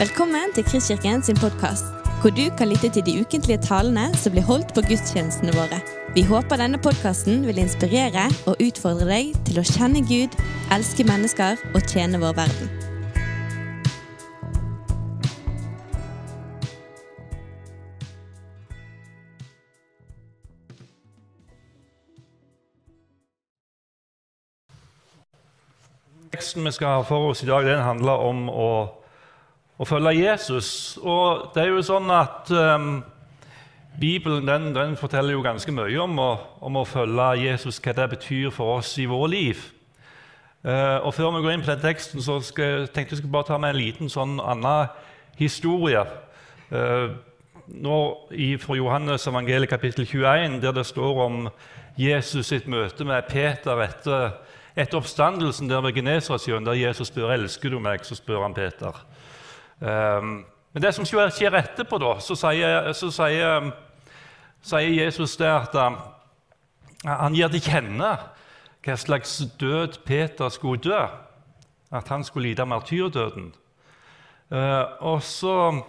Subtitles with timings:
[0.00, 1.84] Velkommen til Kristkirken sin podkast,
[2.22, 5.76] hvor du kan lytte til de ukentlige talene som blir holdt på gudstjenestene våre.
[6.14, 10.32] Vi håper denne podkasten vil inspirere og utfordre deg til å kjenne Gud,
[10.72, 12.70] elske mennesker og tjene vår verden.
[26.32, 28.70] Teksten vi skal ha for oss i dag, den handler om å,
[29.80, 30.98] å følge Jesus.
[31.00, 33.00] Og det er jo sånn at um,
[34.00, 36.30] Bibelen den, den, forteller jo ganske mye om å,
[36.64, 39.62] om å, følge Jesus, hva det betyr for oss i vår liv.
[40.60, 43.48] Uh, og Før vi går inn på den teksten, så skal, tenkte jeg skulle bare
[43.48, 44.92] ta med en liten sånn annen
[45.40, 46.04] historie.
[46.68, 47.16] Uh,
[47.70, 47.96] nå
[48.36, 51.44] i, Fra Johannes evangeliet kapittel 21, der det står om
[52.00, 54.32] Jesus sitt møte med Peter etter
[54.78, 58.94] etter oppstandelsen der ved Genesaretsjøen, der Jesus spør elsker du meg, så spør han Peter.
[59.80, 63.70] Um, men det som skjer etterpå, da, så sier, så sier,
[64.62, 65.96] sier Jesus det at um,
[67.06, 68.10] han gir til kjenne
[68.84, 71.00] hva slags død Peter skulle dø.
[71.90, 73.50] At han skulle lide martyrdøden.
[74.50, 75.82] Uh, og, så,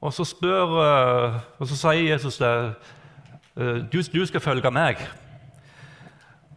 [0.00, 2.54] og, så spør, uh, og så sier Jesus det
[3.92, 5.02] du, du skal følge meg.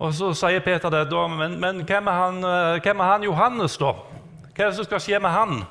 [0.04, 3.24] Og Så sier Peter det, da, men, men hvem, er han, eh, hvem, er han,
[3.24, 3.94] Johannes, da?
[4.54, 5.64] Hva er det som skal skje med han?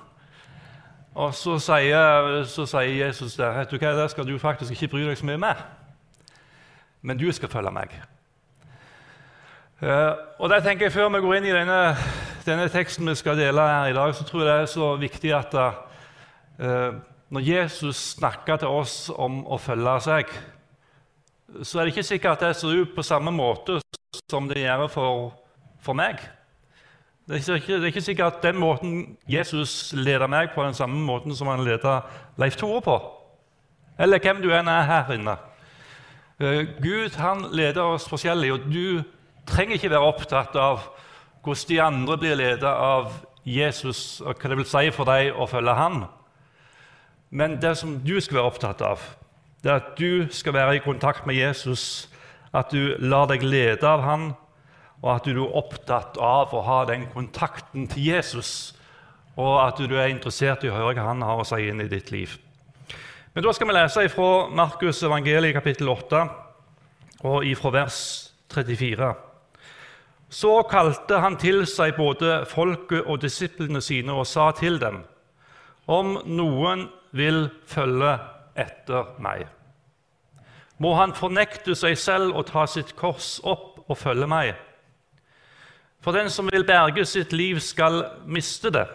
[1.15, 5.03] Og Så sier, så sier Jesus der vet du det skal du faktisk ikke bry
[5.05, 5.67] deg så mye mer,
[7.03, 7.89] Men du skal følge meg.
[9.83, 11.97] Uh, og det tenker jeg Før vi går inn i denne,
[12.47, 15.33] denne, teksten vi skal dele her i dag, så tror jeg det er så viktig
[15.35, 16.95] at uh,
[17.29, 20.31] når Jesus snakker til oss om å følge seg,
[21.63, 23.81] så er det ikke sikkert at det ser ut på samme måte
[24.31, 25.33] som det gjør for,
[25.81, 26.23] for meg.
[27.29, 30.75] Det er, ikke, det er, ikke, sikkert at den måten Jesus leder meg på, den
[30.75, 32.03] samme måten som han leder
[32.37, 32.97] Leif Tore på.
[33.99, 35.37] Eller hvem du enn er her inne.
[36.43, 39.05] Uh, Gud han leder oss forskjellig, og du
[39.47, 40.89] trenger ikke være opptatt av
[41.45, 43.13] hvordan de andre blir ledet av
[43.47, 46.05] Jesus, og hva det vil si for deg å følge han.
[47.31, 49.03] Men det som du skal være opptatt av,
[49.63, 52.09] det er at du skal være i kontakt med Jesus
[52.53, 54.33] at du lar deg lede av han,
[55.03, 58.73] og at du er opptatt av å ha den kontakten til Jesus,
[59.37, 61.91] og at du er interessert i å høre hva han har å si inn i
[61.91, 62.37] ditt liv.
[63.35, 66.23] Men Da skal vi lese fra Markus evangeliet kapittel 8
[67.25, 68.01] og ifra vers
[68.53, 69.15] 34.
[70.29, 75.03] Så kalte han til seg både folket og disiplene sine og sa til dem.:
[75.89, 78.19] Om noen vil følge
[78.57, 79.49] etter meg
[80.83, 84.55] må han fornekte seg selv og ta sitt kors opp og følge meg.
[86.03, 88.87] For den som vil berge sitt liv, skal miste det.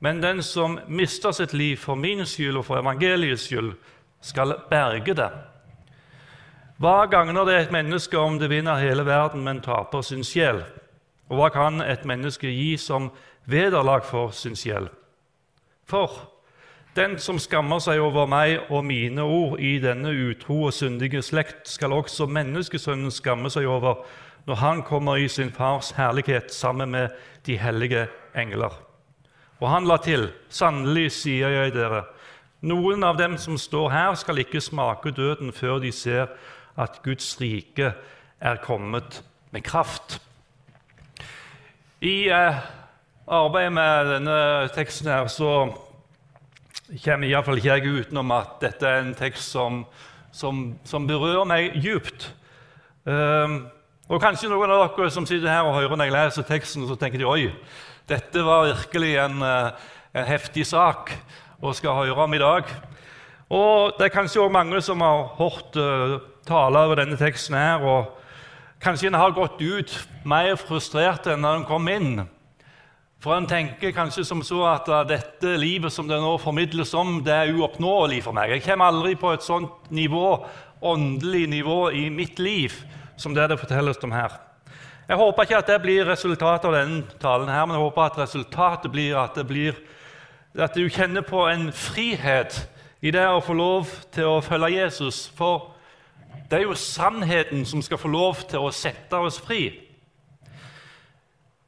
[0.00, 3.72] Men den som mister sitt liv for min skyld og for evangeliets skyld,
[4.22, 5.30] skal berge det.
[6.78, 10.62] Hva gagner det et menneske om det vinner hele verden, men taper sin sjel?
[11.28, 13.10] Og hva kan et menneske gi som
[13.50, 14.86] vederlag for sin sjel?
[15.90, 16.14] For
[16.94, 21.66] den som skammer seg over meg og mine ord i denne utro og syndige slekt,
[21.66, 24.04] skal også menneskesønnen skamme seg over
[24.48, 27.12] når han kommer i sin fars herlighet sammen med
[27.46, 28.72] de hellige engler.
[29.60, 32.06] Og han la til, sannelig sier jeg dere,
[32.64, 36.32] noen av dem som står her, skal ikke smake døden før de ser
[36.78, 37.92] at Guds rike
[38.40, 39.20] er kommet
[39.52, 40.18] med kraft.
[42.00, 42.58] I eh,
[43.26, 44.40] arbeidet med denne
[44.74, 45.52] teksten her så
[47.04, 49.82] kommer iallfall ikke jeg utenom at dette er en tekst som,
[50.32, 52.30] som, som berører meg djupt.
[53.04, 53.66] Um,
[54.08, 56.96] og Kanskje noen av dere som sitter her og hører når jeg leser teksten, så
[56.96, 57.50] tenker de oi,
[58.08, 61.12] dette var virkelig en, eh, en heftig sak
[61.60, 62.64] å skal høre om i dag.
[63.52, 67.54] Og Det er kanskje også mange som har hørt uh, tale over denne teksten.
[67.54, 68.14] her, og
[68.80, 72.28] Kanskje en har gått ut mer frustrert enn når en kom inn.
[73.20, 77.34] For en tenker kanskje som så at dette livet som det nå formidles om, det
[77.34, 78.50] er uoppnåelig for meg.
[78.50, 80.46] Jeg kommer aldri på et sånt nivå,
[80.80, 82.72] åndelig nivå i mitt liv
[83.18, 84.38] som det det fortelles om her.
[85.08, 88.18] Jeg håper ikke at det blir resultatet av denne talen, her, men jeg håper at
[88.20, 89.78] resultatet blir at, blir
[90.58, 92.60] at du kjenner på en frihet
[93.00, 95.26] i det å få lov til å følge Jesus.
[95.38, 95.70] For
[96.50, 99.70] det er jo sannheten som skal få lov til å sette oss fri.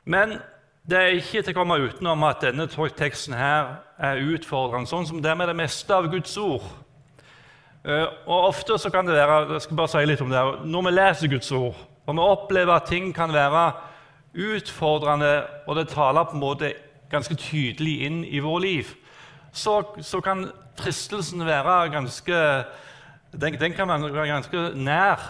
[0.04, 0.38] Men
[0.90, 5.20] det er ikke til å komme utenom at denne teksten her er utfordrende, sånn som
[5.22, 6.64] det med det meste av Guds ord.
[7.84, 10.84] Eh, og Ofte så kan det være jeg skal bare si litt om det, når
[10.84, 13.70] vi leser Guds ord, og vi opplever at ting kan være
[14.36, 16.74] utfordrende, og det taler på en måte
[17.10, 18.92] ganske tydelig inn i vår liv,
[19.52, 22.36] så, så kan fristelsen være ganske
[23.32, 25.22] den, den, kan være ganske nær,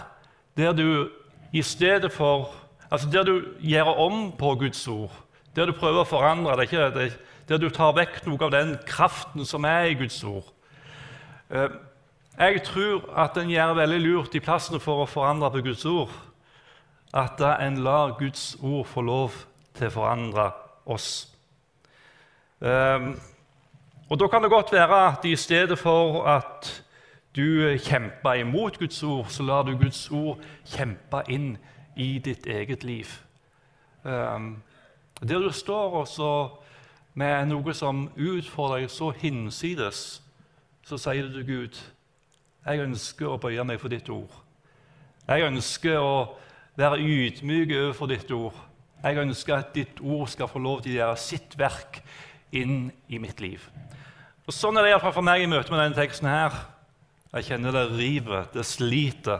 [0.57, 1.09] der du
[1.53, 2.51] i stedet for
[2.91, 5.11] Altså der du gjør om på Guds ord,
[5.55, 7.05] der du prøver å forandre det, ikke, det,
[7.47, 10.49] der du tar vekk noe av den kraften som er i Guds ord.
[12.37, 16.13] Jeg tror at en gjør veldig lurt i plassene for å forandre på Guds ord,
[17.13, 19.35] at en lar Guds ord få lov
[19.75, 20.45] til å forandre
[20.85, 21.27] oss.
[22.59, 23.19] Um,
[24.09, 26.83] og Da kan det godt være at i stedet for at
[27.35, 31.57] du kjemper imot Guds ord, så lar du Guds ord kjempe inn
[31.95, 33.07] i ditt eget liv.
[34.03, 34.63] Um,
[35.21, 36.49] der du står også
[37.13, 40.21] med noe som utfordrer deg så hinsides,
[40.83, 41.81] så sier du til Gud
[42.65, 44.33] jeg ønsker å bøye meg for ditt ord.
[45.27, 46.15] Jeg ønsker å
[46.77, 48.57] være ydmyk overfor ditt ord.
[49.01, 52.01] Jeg ønsker at ditt ord skal få lov til å gjøre sitt verk
[52.53, 53.63] inn i mitt liv.
[54.45, 56.27] Og Sånn er det iallfall for meg i møte med denne teksten.
[56.27, 56.51] her.
[57.33, 59.39] Jeg kjenner det river, det sliter.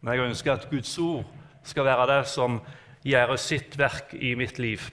[0.00, 1.24] Men jeg ønsker at Guds ord
[1.62, 2.60] skal være det som
[3.04, 4.90] gjør sitt verk i mitt liv.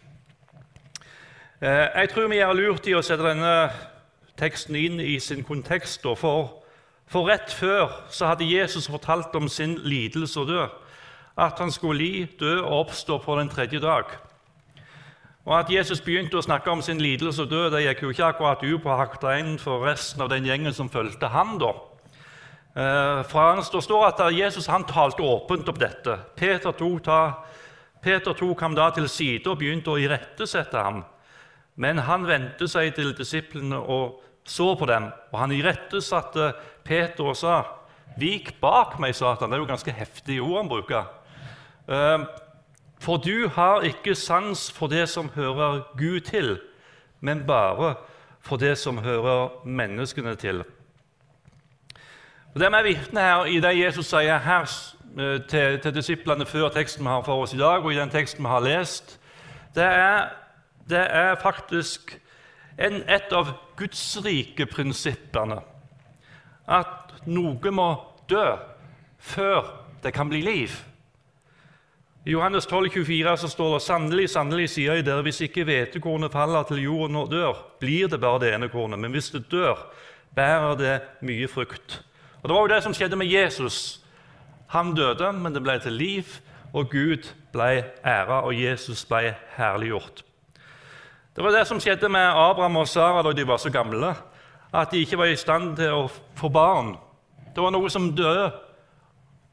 [1.61, 3.71] Eh, jeg tror vi gjør lurt i å sette denne
[4.37, 6.05] teksten inn i sin kontekst.
[6.19, 6.61] For,
[7.07, 10.69] for rett før så hadde Jesus fortalt om sin lidelse og død.
[11.37, 14.03] At han skulle li, dø og oppstå på den tredje dag.
[15.47, 18.25] Og At Jesus begynte å snakke om sin lidelse og død, det gikk jo ikke
[18.25, 21.71] akkurat upåakta inn for resten av den gjengen som fulgte han da.
[22.75, 26.19] Eh, for Det står at Jesus han talte åpent om dette.
[26.35, 27.33] Peter tok, ta,
[28.01, 31.05] Peter tok ham da til side og begynte å irettesette ham.
[31.75, 36.53] Men han vendte seg til disiplene og så på dem, og han irettesatte
[36.87, 37.63] Peter og sa,
[38.17, 41.03] 'Vik bak meg, Satan.' Det er jo ganske heftige ord han bruker.
[41.87, 42.25] Eh,
[42.99, 46.59] for du har ikke sans for det som hører Gud til,
[47.21, 47.95] men bare
[48.41, 50.63] for det som hører menneskene til.
[52.53, 54.61] Og Det vi er vitne her i det Jesus sier her
[55.19, 58.09] eh, til, til, disiplene før teksten vi har for oss i dag, og i den
[58.09, 59.19] teksten vi har lest,
[59.75, 60.29] det er,
[60.89, 62.19] det er faktisk
[62.79, 65.61] en, et av Guds rike prinsippene.
[66.67, 67.89] At noe må
[68.29, 68.47] dø
[69.17, 69.69] før
[70.03, 70.73] det kan bli liv.
[72.27, 76.33] I Johannes 12, 24 så står det sannelig, sannelig sier jeg dere, hvis ikke hvetekornet
[76.33, 78.99] faller til jorden og dør, blir det bare det ene kornet.
[78.99, 79.79] Men hvis det dør,
[80.35, 82.01] bærer det mye frukt.
[82.41, 84.03] Og Det var jo det som skjedde med Jesus.
[84.75, 86.35] Han døde, men det ble til liv,
[86.73, 90.26] og Gud ble æra, og Jesus ble herliggjort.
[91.37, 94.07] Det var det som skjedde med Abraham og Sara da de var så gamle,
[94.73, 96.95] at de ikke var i stand til å få barn.
[97.53, 98.47] Det var noe som døde,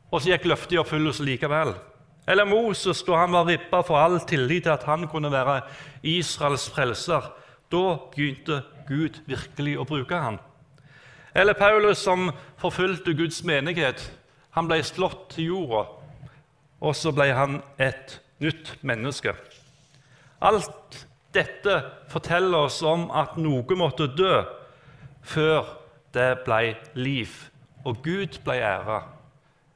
[0.08, 1.74] og så gikk løftet i oppfyllelse likevel.
[2.24, 5.60] Eller Moses, da han var ribba for all tillit til at han kunne være
[6.00, 7.28] Israels frelser.
[7.68, 7.84] Da
[8.16, 10.40] begynte Gud virkelig å bruke ham.
[11.36, 12.30] Eller Paulus, som
[12.64, 14.08] forfulgte Guds menighet.
[14.56, 15.84] Han ble slått til jorda,
[16.80, 19.36] og så ble han et nytt menneske.
[20.40, 21.04] Alt
[21.34, 21.78] dette
[22.12, 24.42] forteller oss om at noe måtte dø
[25.24, 25.66] før
[26.14, 27.32] det ble liv,
[27.84, 29.02] og Gud ble æra.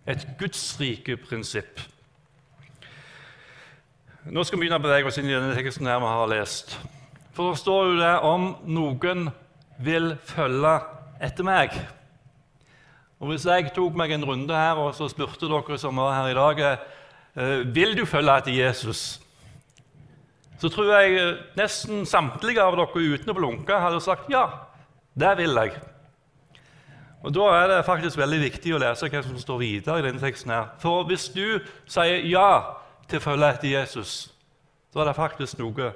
[0.08, 1.82] Et gudsrike prinsipp.
[4.28, 6.78] Nå skal vi begynne å bevege oss inn i denne teksten her vi har lest.
[7.36, 9.28] For det står jo det om noen
[9.84, 10.74] vil følge
[11.22, 11.76] etter meg.
[13.18, 16.30] Og Hvis jeg tok meg en runde her og så spurte dere som var her
[16.30, 19.18] i dag eh, vil du følge etter Jesus,
[20.58, 24.46] så tror jeg nesten samtlige av dere uten å blunke hadde sagt ja,
[25.18, 25.78] det vil jeg.
[27.22, 30.22] Og Da er det faktisk veldig viktig å lese hva som står videre i denne
[30.22, 30.50] teksten.
[30.50, 30.68] her.
[30.78, 32.74] For hvis du sier ja
[33.08, 34.32] til å følge etter Jesus,
[34.92, 35.92] så er det faktisk noe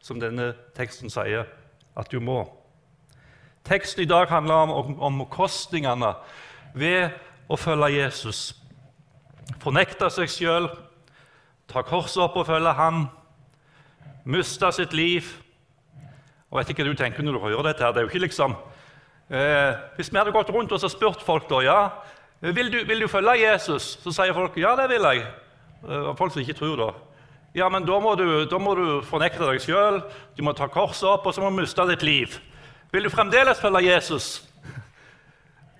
[0.00, 1.46] som denne teksten sier
[1.96, 2.46] at du må.
[3.64, 6.14] Teksten i dag handler om omkostningene
[6.74, 7.10] ved
[7.48, 8.54] å følge Jesus.
[9.62, 10.68] Fornekte seg sjøl,
[11.68, 13.08] ta korset opp og følge ham,
[14.26, 15.28] miste sitt liv.
[16.50, 17.84] Og vet ikke hva du tenker når du hører dette.
[17.84, 18.56] her, det er jo ikke liksom...
[19.26, 21.78] Eh, hvis vi hadde gått rundt og spurt folk da, ja,
[22.54, 25.24] vil du, vil du følge Jesus, så sier folk ja, det vil jeg.
[25.82, 26.90] Eh, folk som ikke tror, da.
[27.56, 30.02] Ja, men da må du, da må du fornekte deg sjøl,
[30.36, 32.36] du må ta korset opp, og så må du miste ditt liv.
[32.92, 34.28] Vil du fremdeles følge Jesus?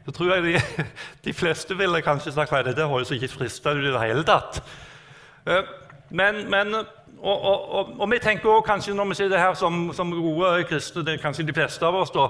[0.06, 0.84] Så tror jeg de,
[1.26, 4.62] de fleste ville kanskje sagt nei, det høres ikke fristende ut i det hele tatt.
[5.46, 5.74] Eh,
[6.10, 6.80] men, men
[7.23, 11.04] og, og, og, vi tenker også kanskje når vi sitter her som, som gode kristne,
[11.06, 12.28] det er kanskje de fleste av oss, da,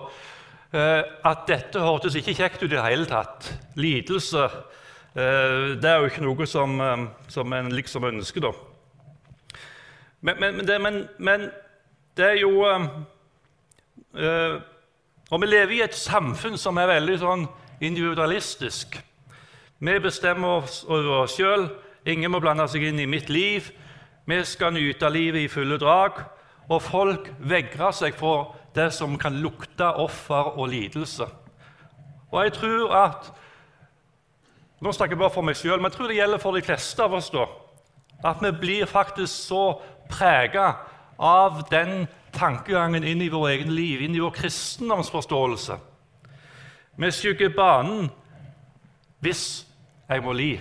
[0.73, 3.50] eh, at dette hørtes ikke kjekt ut i det hele tatt.
[3.76, 4.47] Lidelse
[5.16, 8.50] Eh, det er jo ikke noe som, eh, som en liksom ønsker, da.
[10.21, 11.40] Men, men, det, men, men
[12.16, 12.66] det, er jo
[14.14, 14.61] øh,
[15.31, 17.47] Og vi lever i et samfunn som er veldig sånn
[17.81, 18.99] individualistisk.
[19.78, 21.69] Vi bestemmer oss over oss sjøl.
[22.07, 23.71] Ingen må blande seg inn i mitt liv.
[24.26, 26.23] Vi skal nyte livet i fulle drag.
[26.68, 31.28] Og folk vegrer seg for det som kan lukte offer og lidelse.
[32.33, 33.33] Og jeg tror at
[34.76, 37.00] Nå snakker jeg bare for meg sjøl, men jeg tror det gjelder for de fleste
[37.00, 37.30] av oss.
[37.33, 37.47] da,
[38.28, 39.80] At vi blir faktisk så
[40.11, 40.75] prega
[41.18, 45.78] av den tankegangen inn i vår egen liv, inn i vår kristendomsforståelse.
[46.97, 48.11] Vi skygger banen
[49.25, 49.66] hvis
[50.09, 50.61] jeg må li.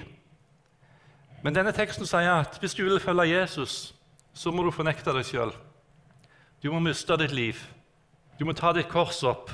[1.45, 3.93] Men denne teksten sier at hvis du vil følge Jesus,
[4.33, 5.51] så må du fornekte deg sjøl.
[6.57, 7.59] Du må miste ditt liv.
[8.39, 9.51] Du må ta ditt kors opp.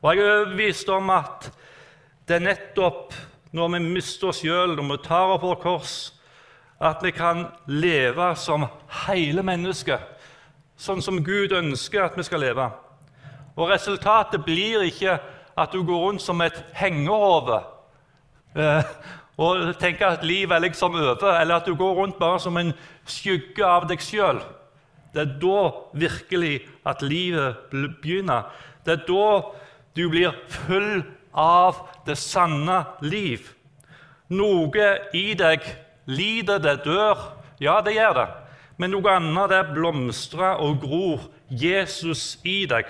[0.00, 1.50] Og jeg er overbevist om at
[2.24, 3.12] det er nettopp
[3.52, 5.94] når vi mister oss sjøl, når vi tar opp vårt kors,
[6.80, 8.64] at vi kan leve som
[9.04, 10.00] hele mennesket,
[10.80, 12.70] sånn som Gud ønsker at vi skal leve.
[13.52, 15.20] Og resultatet blir ikke
[15.60, 17.60] at du går rundt som et hengehove
[18.56, 18.94] eh,
[19.40, 22.72] og tenker at livet er liksom over, eller at du går rundt bare som en
[23.08, 24.42] skygge av deg sjøl.
[25.12, 25.62] Det er da
[25.92, 28.48] virkelig at livet begynner.
[28.84, 29.26] Det er da
[29.96, 33.48] du blir full av det sanne liv.
[34.32, 34.86] Noe
[35.16, 35.64] i deg
[36.08, 37.18] lider, det dør.
[37.60, 38.28] Ja, det gjør det.
[38.80, 42.88] Men noe annet det blomstrer og gror Jesus i deg.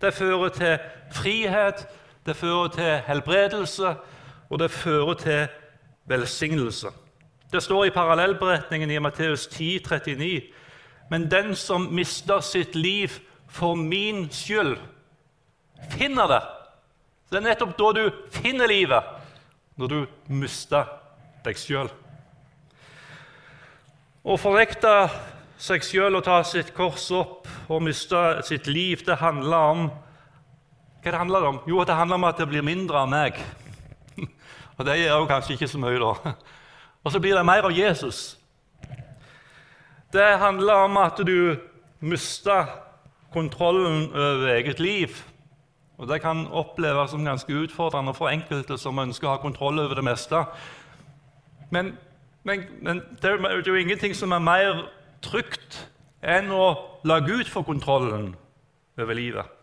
[0.00, 0.76] Det fører til
[1.16, 1.86] frihet,
[2.26, 3.96] det fører til helbredelse,
[4.48, 5.46] og det fører til
[6.08, 6.88] velsignelse.
[7.52, 10.42] Det står i parallellberetningen i Matteus 10, 39.
[11.10, 13.08] Men den som mister sitt liv
[13.48, 14.76] for min skyld,
[15.90, 16.42] finner det.
[17.30, 19.04] Det er nettopp da du finner livet,
[19.76, 19.98] når du
[20.32, 20.88] mister
[21.44, 21.88] deg sjøl.
[24.28, 24.92] Å fornekte
[25.58, 29.88] seg sjøl og ta sitt kors opp og miste sitt liv, det handler om
[30.98, 31.58] Hva det handler om?
[31.64, 33.36] Jo, det handler om at det blir mindre av meg.
[34.78, 36.34] Og det gjør jo kanskje ikke så mye, da.
[37.04, 38.38] Og så blir det mer av Jesus.
[40.12, 41.56] Det handler om at du
[42.00, 42.66] mister
[43.32, 45.08] kontrollen over eget liv.
[45.98, 49.98] Og Det kan oppleves som ganske utfordrende for enkelte som ønsker å ha kontroll over
[49.98, 50.44] det meste.
[51.70, 51.96] Men,
[52.44, 54.84] men, men det er jo ingenting som er mer
[55.22, 55.88] trygt
[56.22, 56.70] enn å
[57.04, 58.36] la Gud få kontrollen
[58.98, 59.57] over livet.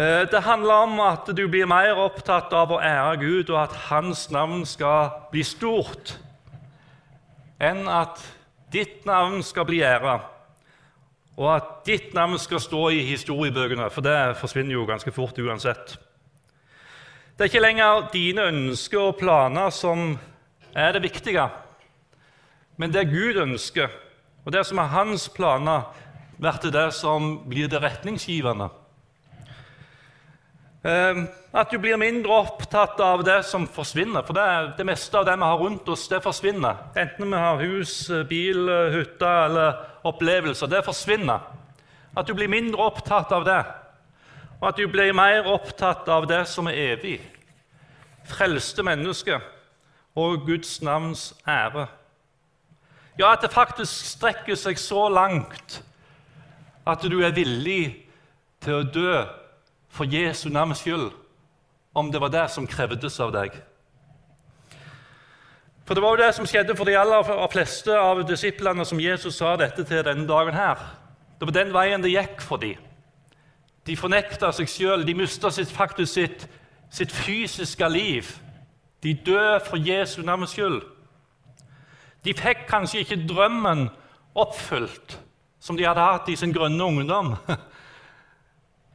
[0.00, 3.74] Eh, det handler om at du blir mer opptatt av å ære Gud, og at
[3.90, 6.14] Hans navn skal bli stort,
[7.60, 8.22] enn at
[8.72, 10.14] ditt navn skal bli æra,
[11.36, 15.98] og at ditt navn skal stå i historiebøkene, for det forsvinner jo ganske fort uansett.
[17.36, 20.14] Det er ikke lenger dine ønsker og planer som
[20.72, 21.44] er det viktige,
[22.80, 23.92] men det Gud ønsker,
[24.46, 25.90] og det som er hans planer,
[26.40, 28.70] blir det som blir det retningsgivende.
[30.82, 34.24] Ehm, at du blir mindre opptatt av det som forsvinner.
[34.24, 34.46] For det,
[34.78, 36.78] det, meste av det vi har rundt oss, det forsvinner.
[36.96, 37.94] Enten vi har hus,
[38.28, 40.70] bil, hytte eller opplevelser.
[40.72, 41.44] Det forsvinner.
[42.16, 43.60] At du blir mindre opptatt av det.
[44.60, 47.18] Og at du blir mer opptatt av det som er evig.
[48.30, 49.44] Frelste mennesker
[50.16, 51.86] og Guds navns ære.
[53.18, 55.82] Ja, at det faktisk strekker seg så langt
[56.88, 58.06] at du er villig
[58.64, 59.12] til å dø
[59.90, 61.10] for Jesu navns skyld,
[61.94, 63.56] om det var det som krevdes av deg.
[65.84, 69.40] For det var jo det som skjedde for de aller fleste av disiplene som Jesus
[69.40, 70.54] sa dette til denne dagen.
[70.54, 70.78] her.
[71.40, 72.76] Det var den veien det gikk for dem.
[73.86, 76.48] De fornekta seg sjøl, de mista faktisk sitt,
[76.90, 78.28] sitt fysiske liv.
[79.02, 80.82] De døde for Jesu navns skyld.
[82.24, 83.88] De fikk kanskje ikke drømmen
[84.34, 85.18] oppfylt
[85.60, 87.34] som de hadde hatt i sin grønne ungdom.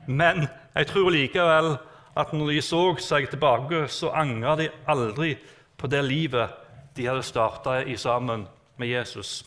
[0.05, 1.75] Men jeg tror likevel
[2.15, 5.35] at når de så seg tilbake, så angra de aldri
[5.77, 6.61] på det livet
[6.95, 8.45] de hadde starta i sammen
[8.79, 9.43] med Jesus.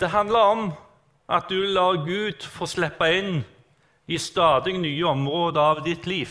[0.00, 0.70] Det handler om
[1.30, 3.42] at du lar Gud få slippe inn
[4.10, 6.30] i stadig nye områder av ditt liv.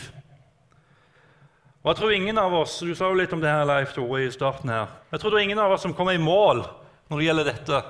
[1.80, 4.24] Og jeg tror ingen av oss du sa jo litt om det her, Leif Tore,
[4.26, 6.64] i starten her, jeg tror det er ingen av oss som kommer i mål
[7.08, 7.80] når det gjelder dette.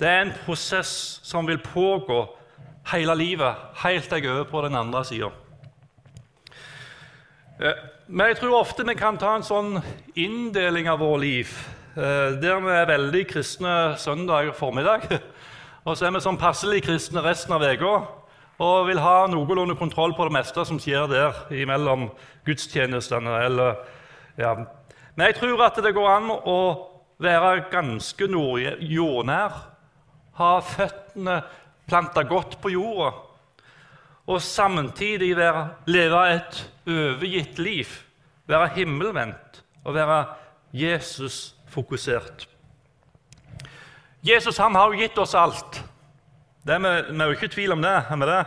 [0.00, 0.92] Det er en prosess
[1.24, 2.20] som vil pågå
[2.92, 3.54] hele livet,
[3.84, 5.30] helt til jeg er på den andre sida.
[7.60, 9.76] Eh, men jeg tror ofte vi kan ta en sånn
[10.18, 11.50] inndeling av vårt liv
[11.94, 15.06] eh, der vi er veldig kristne søndag formiddag,
[15.86, 17.94] og så er vi sånn passelig kristne resten av uka
[18.60, 22.10] og vil ha noenlunde kontroll på det meste som skjer der imellom
[22.44, 23.38] gudstjenestene.
[23.46, 23.78] Eller,
[24.36, 24.52] ja.
[25.14, 26.58] Men jeg tror at det går an å
[27.20, 29.56] være ganske jordnær,
[30.36, 31.38] ha føttene
[31.90, 33.10] planta godt på jorda,
[34.30, 37.90] og samtidig være, leve et overgitt liv,
[38.46, 40.20] være himmelvendt og være
[40.72, 42.46] Jesus-fokusert.
[44.22, 45.80] Jesus han har jo gitt oss alt.
[46.62, 47.96] Det er vi, vi er jo ikke i tvil om det.
[48.10, 48.44] er det?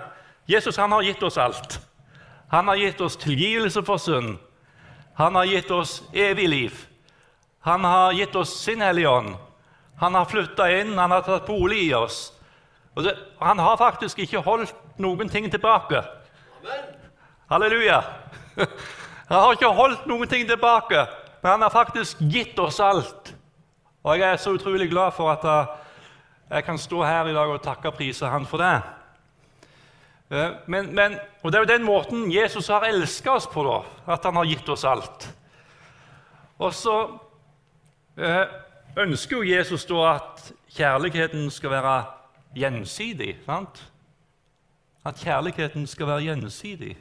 [0.48, 1.80] Jesus han har gitt oss alt.
[2.54, 4.38] Han har gitt oss tilgivelse for synd.
[5.18, 6.86] Han har gitt oss evig liv.
[7.66, 9.36] Han har gitt oss sin Hellige Ånd.
[9.98, 12.34] Han har flytta inn, han har tatt bolig i oss.
[12.96, 16.04] Og det, han har faktisk ikke holdt noen ting tilbake.
[16.62, 16.92] Amen.
[17.50, 18.02] Halleluja!
[19.30, 21.00] Han har ikke holdt noen ting tilbake,
[21.42, 23.32] men han har faktisk gitt oss alt.
[24.04, 25.46] Og jeg er så utrolig glad for at
[26.52, 28.76] jeg kan stå her i dag og takke og prise han for det.
[30.30, 33.80] Eh, men, men, og Det er jo den måten Jesus har elska oss på, da,
[34.14, 35.28] at han har gitt oss alt.
[36.60, 36.98] Og så
[38.18, 38.44] eh,
[38.98, 41.96] ønsker jo Jesus da at kjærligheten skal være
[42.56, 43.38] gjensidig.
[43.46, 43.92] sant?
[45.06, 46.98] At kjærligheten skal være gjensidig.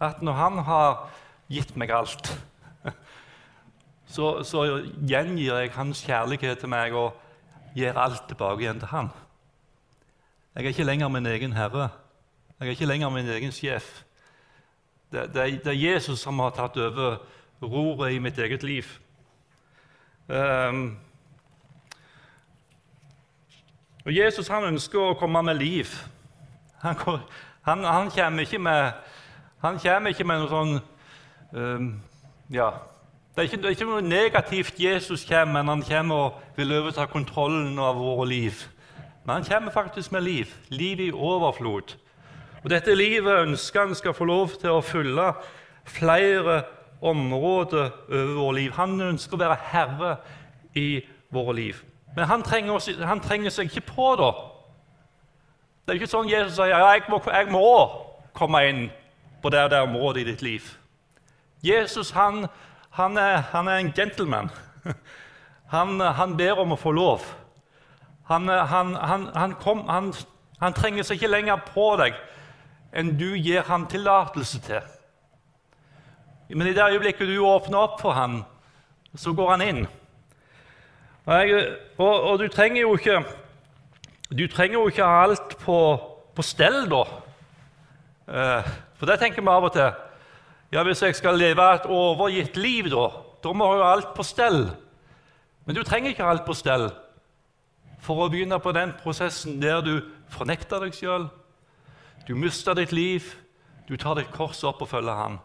[0.00, 1.10] At når han har
[1.48, 2.30] gitt meg alt,
[4.14, 4.64] så, så
[5.08, 7.16] gjengir jeg hans kjærlighet til meg og
[7.74, 9.08] gir alt tilbake igjen til han.
[10.54, 11.88] Jeg er ikke lenger min egen herre.
[12.60, 14.04] Jeg er ikke lenger min egen sjef.
[15.12, 17.18] Det, det, det er Jesus som har tatt over
[17.62, 18.86] roret i mitt eget liv.
[20.28, 20.96] Um,
[24.06, 25.90] og Jesus han ønsker å komme med liv.
[26.82, 26.96] Han,
[27.66, 28.92] han, han kommer ikke med,
[29.64, 30.76] han ikke med noe sånn
[31.50, 31.88] um,
[32.54, 32.68] ja,
[33.34, 36.70] det er, ikke, det er, ikke, noe negativt Jesus kommer, men han kommer og vil
[36.78, 38.62] overta kontrollen av våre liv.
[39.26, 40.54] Men han kommer faktisk med liv.
[40.70, 41.96] Liv i overflod.
[42.62, 45.32] Og Dette livet ønsker han skal få lov til å fylle
[45.84, 46.62] flere
[47.04, 48.72] områder over våre liv.
[48.78, 50.14] Han ønsker å være herre
[50.78, 51.82] i våre liv.
[52.16, 54.30] Men han trenger, han trenger, seg ikke på, da.
[55.84, 57.66] Det er ikke sånn Jesus sier ja, jeg må, jeg må
[58.36, 58.86] komme inn
[59.42, 60.70] på det det området i ditt liv.
[61.62, 62.46] Jesus han,
[62.96, 64.50] han, er, han er, en gentleman.
[65.66, 67.24] Han, han, ber om å få lov.
[68.28, 68.46] Han,
[69.58, 72.14] kom, han, trenger seg ikke lenger på deg
[72.94, 74.86] enn du gir ham tillatelse til.
[76.54, 78.44] Men i det øyeblikket du åpner opp for ham,
[79.18, 79.82] så går han inn.
[81.26, 83.18] Og, og, du trenger jo ikke
[84.30, 85.78] du trenger jo ikke alt på,
[86.34, 87.02] på stell, da.
[88.26, 89.90] Eh, for det tenker vi av og til.
[90.74, 93.06] Ja, Hvis jeg skal leve et overgitt liv, da,
[93.42, 94.64] da må jeg ha alt på stell.
[95.64, 96.88] Men du trenger ikke ha alt på stell
[98.02, 99.98] for å begynne på den prosessen der du
[100.30, 101.26] fornekter deg sjøl,
[102.26, 103.32] du mister ditt liv,
[103.86, 105.38] du tar ditt kors opp og følger Han.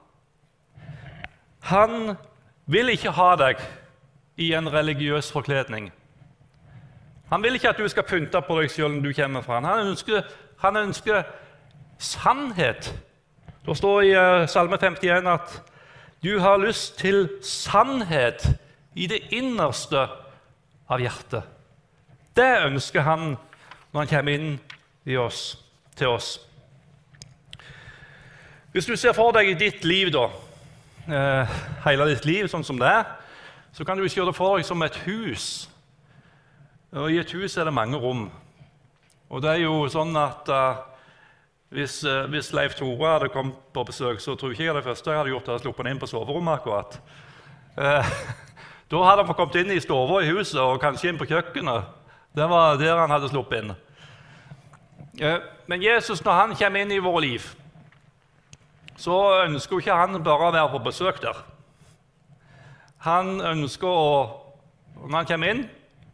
[1.69, 2.15] Han
[2.65, 3.61] vil ikke ha deg
[4.41, 5.91] i en religiøs forkledning.
[7.31, 9.67] Han vil ikke at du skal pynte på deg sjøl når du kommer fra ham.
[9.69, 10.25] Han ønsker,
[10.59, 11.23] han ønsker
[12.01, 12.89] sannhet.
[13.65, 15.61] Det står i uh, Salme 51 at
[16.23, 18.49] du har lyst til sannhet
[18.95, 20.07] i det innerste
[20.91, 21.47] av hjertet.
[22.35, 23.35] Det ønsker han
[23.91, 25.55] når han kommer inn oss,
[25.95, 26.35] til oss.
[28.71, 30.27] Hvis du ser for deg i ditt liv, da,
[31.07, 33.17] uh, hele ditt liv sånn som det er,
[33.73, 35.69] så kan du se det for deg som et hus.
[36.91, 38.25] Og I et hus er det mange rom.
[39.31, 40.81] Og det er jo sånn at uh,
[41.71, 45.13] hvis, uh, hvis, Leif Tore hadde kommet på besøk, så tror jeg ikke det første
[45.13, 46.59] jeg hadde gjort, hadde sluppet han inn på soverommet.
[46.59, 46.99] akkurat.
[47.77, 48.11] Uh,
[48.91, 51.95] da hadde han kommet inn i stua i huset og kanskje inn på kjøkkenet.
[52.35, 53.73] Det var der han hadde sluppet inn.
[55.67, 57.47] Men Jesus, når han kommer inn i våre liv,
[58.99, 61.39] så ønsker ikke han bare å være på besøk der.
[63.01, 64.09] Han ønsker å
[65.01, 65.61] Når han kommer inn,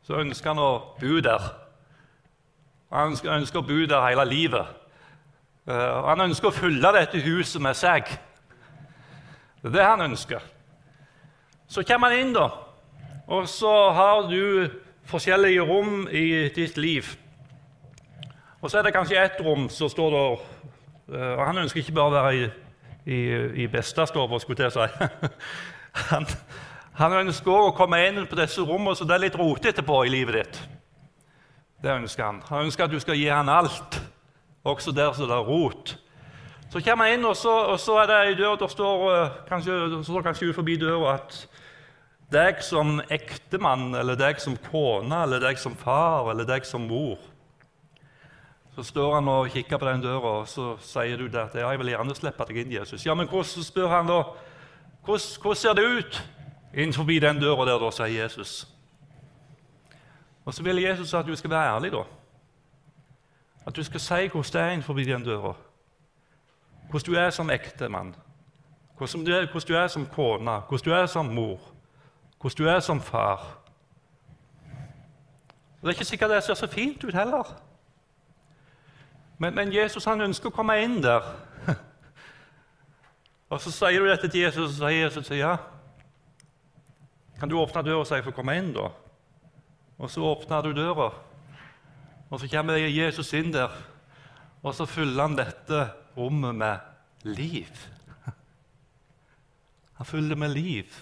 [0.06, 0.71] så ønsker han å
[1.02, 1.47] bo der.
[2.93, 4.69] Han ønsker, å bo der hele livet.
[5.67, 8.08] Uh, han ønsker å fylle dette huset med seg.
[9.60, 10.45] Det er det han ønsker.
[11.67, 12.45] Så kommer han inn, da,
[13.28, 14.69] og så har du
[15.12, 17.10] forskjellige rom i ditt liv.
[18.62, 21.97] Og så er det kanskje ett rom som står der uh, og Han ønsker ikke
[22.00, 22.47] bare å være i,
[23.12, 23.19] i,
[23.65, 24.88] i bestestua, skulle jeg si.
[26.13, 26.32] han,
[26.97, 30.10] han ønsker å komme inn på disse rommene så det er litt rotete på i
[30.10, 30.60] livet ditt.
[31.83, 34.01] Det ønsker Han Han ønsker at du skal gi han alt,
[34.63, 35.97] også der som det er rot.
[36.71, 39.36] Så kommer han inn, og så, og så er det ei dør der står eh,
[39.47, 41.38] kanskje, står kanskje ut forbi døra at
[42.33, 47.17] deg som ektemann, eller deg som kone, eller deg som far, eller deg som mor
[48.75, 51.79] Så står han og kikker på den døra, og så sier du at ja, jeg
[51.79, 53.05] vil gjerne slippe deg inn, Jesus.
[53.05, 54.23] Ja, men hvordan spør han da?
[55.05, 56.19] Hvordan ser det ut?
[56.73, 58.67] Innenfor den døra der, da, sier Jesus.
[60.45, 62.03] Og så vil Jesus at du skal være ærlig, da.
[63.67, 65.53] At du skal si hvordan det er innenfor den døra.
[66.89, 68.15] Hvordan du er som ektemann.
[68.97, 71.60] Hvordan, du hvordan du er som kone, hvordan du er som mor,
[72.41, 73.58] hvordan du er som far.
[75.82, 77.62] Og Det er ikke sikkert det ser så fint ut heller.
[79.38, 81.21] Men, men Jesus han ønsker å komme inn der.
[83.49, 85.58] og Så sier du dette til Jesus, og så sier Jesus ja.
[87.39, 88.88] Kan du åpne døra så jeg får komme inn, da?
[89.97, 91.12] Og så åpner du døra,
[92.30, 93.73] og så kommer Jesus inn der,
[94.62, 95.84] og så fyller han dette
[96.17, 97.86] rommet med liv.
[99.97, 100.97] Han fyller det med liv.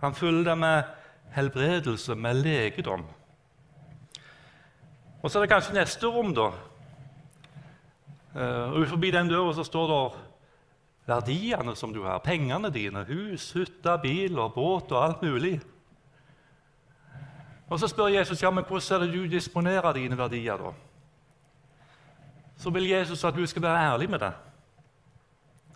[0.00, 0.82] Han fyller det med
[1.34, 3.06] helbredelse, med legedom.
[5.22, 6.50] Og så er det kanskje neste rom, da.
[8.30, 10.29] Uh, Forbi den døra så står det
[11.06, 15.60] verdiene som du har, pengene dine, hus, hytte, bil og båt og alt mulig.
[17.70, 20.56] Og Så spør Jesus ja, men hvordan er det du disponerer dine verdier.
[20.56, 20.72] da?
[22.56, 24.32] Så vil Jesus at du skal være ærlig med det.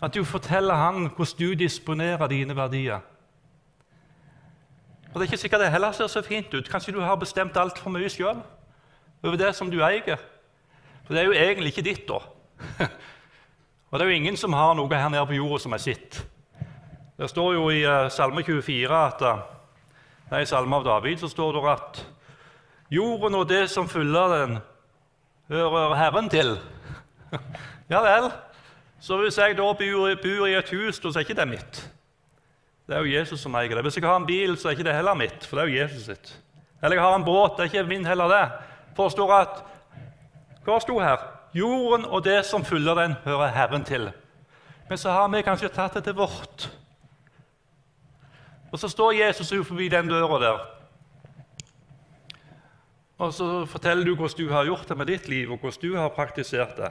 [0.02, 3.00] At du forteller han hvordan du disponerer dine verdier.
[5.14, 6.68] Og Det er ikke sikkert det heller ser så fint ut.
[6.70, 8.42] Kanskje du har bestemt altfor mye sjøl
[9.22, 10.18] over det som du eier.
[11.04, 12.18] For det er jo egentlig ikke ditt, da.
[13.94, 16.16] Og det er jo ingen som har noe her nede på jorda som er sitt.
[17.14, 21.28] Det står jo i uh, Salme 24 at Nei, er i Salme av David så
[21.30, 22.00] står det at
[22.90, 24.56] jorden og det som fyller den,
[25.52, 26.56] hører Herren til.
[27.92, 28.26] ja vel.
[28.98, 31.80] Så hvis jeg da bor, bor i et hus, så er ikke det mitt.
[32.90, 33.84] Det er jo Jesus som eier det.
[33.86, 35.84] Hvis jeg har en bil, så er ikke det heller mitt, for det er jo
[35.84, 36.34] Jesus sitt.
[36.82, 38.42] Eller jeg har en båt, det er ikke min heller det.
[38.98, 39.62] Forstår at
[40.66, 41.30] Hva sto her?
[41.54, 44.08] Jorden og det som fyller den, hører Herren til.
[44.88, 46.68] Men så har vi kanskje tatt det til vårt.
[48.72, 50.64] Og så står Jesus forbi den døra der.
[53.18, 55.96] Og så forteller du hvordan du har gjort det med ditt liv, og hvordan du
[55.96, 56.90] har praktisert det.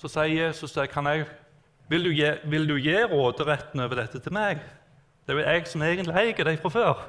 [0.00, 1.26] Så sier Jesus til deg,
[1.88, 2.08] vil,
[2.44, 4.64] vil du gi råderetten over dette til meg?
[5.26, 7.04] Det er jo jeg som egentlig eier deg fra før.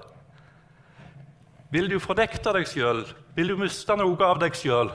[1.71, 3.05] Vil du fordekte deg sjøl?
[3.35, 4.91] Vil du miste noe av deg sjøl?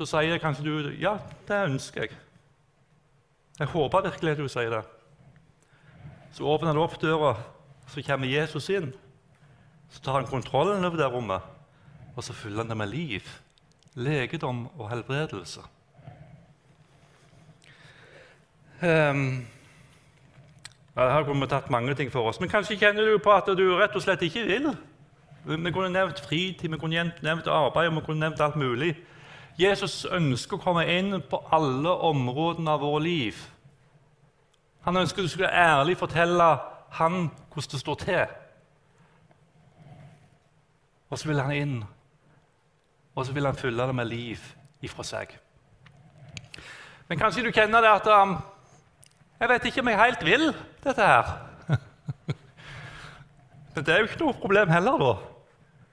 [0.00, 2.14] Så sier kanskje du ja, det ønsker jeg.
[3.58, 4.80] Jeg håper virkelig at du sier det.
[6.32, 7.34] Så åpner du opp døra,
[7.84, 8.94] så kommer Jesus inn.
[9.92, 11.44] Så tar han kontrollen over det rommet,
[12.16, 13.28] og så fyller han det med liv
[14.00, 15.66] legedom og helbredelse.
[18.80, 19.44] Um,
[20.96, 23.52] ja, her kunne vi tatt mange ting for oss, men kanskje kjenner du på at
[23.52, 24.72] du rett og slett ikke vil.
[25.44, 28.94] Vi kunne nevnt fritid, vi kunne nevnt arbeid, vi kunne nevnt alt mulig.
[29.58, 33.40] Jesus ønsker å komme inn på alle områdene av vårt liv.
[34.86, 36.50] Han ønsker du skulle ærlig fortelle
[36.96, 38.36] han hvordan det står til.
[41.10, 41.80] Og så vil han inn
[43.14, 44.42] og så vil han fylle det med liv
[44.80, 45.32] ifra seg.
[47.08, 48.36] Men kanskje du kjenner det at um,
[49.40, 50.46] Jeg vet ikke om jeg helt vil
[50.84, 51.30] dette her.
[53.74, 55.29] Men det er jo ikke noe problem heller, da.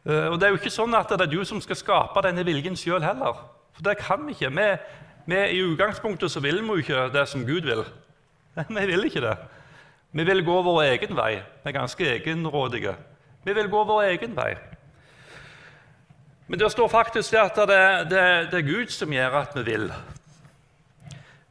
[0.07, 2.45] Uh, og det er jo ikke sånn at det er du som skal skape denne
[2.47, 3.43] viljen sjøl heller.
[3.75, 4.53] For det kan vi ikke.
[4.55, 4.69] Vi,
[5.27, 7.83] vi, I utgangspunktet så vil vi jo ikke det som Gud vil.
[8.67, 9.35] Vi vil ikke det.
[10.17, 11.35] Vi vil gå vår egen vei.
[11.61, 12.95] Vi er ganske egenrådige.
[13.45, 14.55] Vi vil gå vår egen vei.
[16.47, 19.91] Men det står faktisk at det, det, det, er Gud som gjør at vi vil.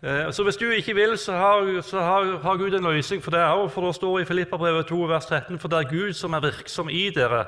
[0.02, 3.30] Eh, så hvis du ikke vil, så har, så har, har Gud en løsning for
[3.30, 3.68] det òg.
[3.70, 6.88] For det står i Filippabrevet 2, vers 13.: For det er Gud som er virksom
[6.88, 7.44] i dere,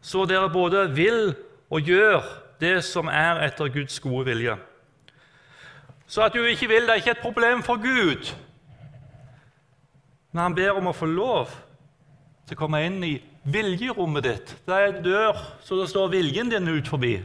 [0.00, 1.34] så dere både vil
[1.70, 2.22] og gjør
[2.60, 4.56] det som er etter Guds gode vilje.
[6.08, 8.34] Så at du ikke vil, det er ikke et problem for Gud.
[10.32, 11.52] Men han ber om å få lov
[12.48, 14.54] til å komme inn i viljerommet ditt.
[14.64, 17.18] Det er en dør så det står viljen din ut forbi.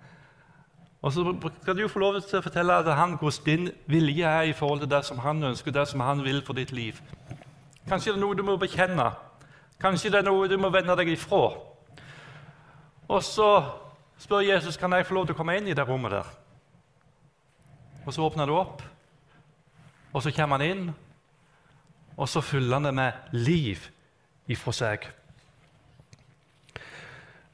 [1.02, 1.24] Og så
[1.62, 4.82] skal du få lov til å fortelle at han hvordan din vilje er i forhold
[4.82, 6.98] til det som han ønsker, det som han vil for ditt liv.
[7.88, 9.12] Kanskje det er noe du må bekjenne.
[9.80, 11.54] Kanskje det er noe du må vende deg ifra.
[13.10, 13.48] Og så
[14.20, 16.28] spør Jesus kan jeg få lov til å komme inn i det rommet der.
[18.04, 18.82] Og så åpner du opp,
[20.12, 20.84] og så kommer han inn,
[22.16, 23.88] og så fyller han det med liv
[24.50, 25.08] ifra seg.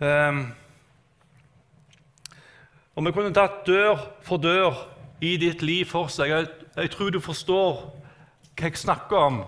[0.00, 0.48] Um,
[2.96, 4.74] og Vi kunne tatt dør for dør
[5.20, 6.32] i ditt liv for seg.
[6.32, 7.84] Jeg, jeg tror du forstår
[8.56, 9.44] hva jeg snakker om.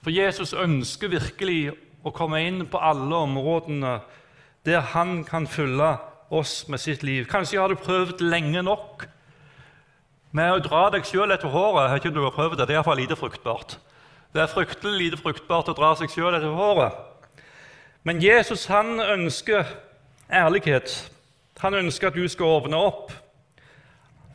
[0.00, 3.98] For Jesus ønsker virkelig å komme inn på alle områdene
[4.64, 5.96] der han kan fylle
[6.32, 7.26] oss med sitt liv.
[7.28, 9.04] Kanskje har du prøvd lenge nok
[10.36, 11.90] med å dra deg sjøl etter håret.
[11.90, 13.76] Har ikke du har prøvd det, det er iallfall lite fruktbart.
[14.32, 16.96] Det er fryktelig lite fruktbart å dra seg sjøl etter håret.
[18.06, 19.68] Men Jesus han ønsker
[20.32, 20.94] ærlighet.
[21.60, 23.12] Han ønsker at du skal åpne opp.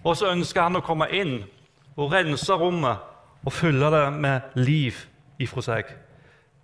[0.06, 1.40] Og så ønsker han å komme inn
[1.96, 3.02] og rense rommet
[3.46, 5.00] og fylle det med liv
[5.40, 5.92] ifra seg.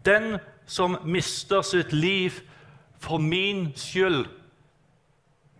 [0.05, 2.41] Den som mister sitt liv
[3.01, 4.25] for min skyld,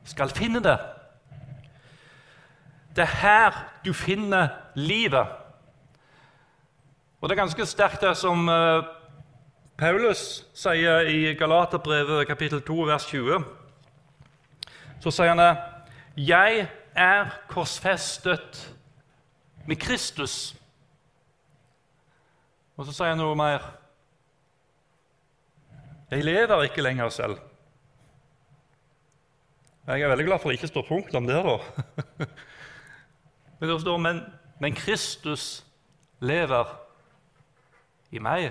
[0.06, 0.78] skal finne det.
[2.96, 5.28] Det er her du finner livet.
[7.22, 8.84] Og Det er ganske sterkt, det som eh,
[9.78, 13.44] Paulus sier i Galaterbrevet kapittel 2, vers 20.
[15.02, 15.52] Så sier han det
[16.18, 18.76] Jeg er korsfestet
[19.68, 20.56] med Kristus.
[22.82, 23.62] Og så sier han noe mer.
[26.10, 27.36] Jeg lever ikke lenger selv.
[29.86, 31.36] Jeg er veldig glad for at det ikke står punkt om det.
[31.46, 31.60] da.
[33.60, 34.22] Men det står men,
[34.60, 35.62] men Kristus
[36.26, 36.72] lever
[38.10, 38.50] i meg.